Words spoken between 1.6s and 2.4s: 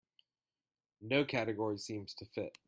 seems to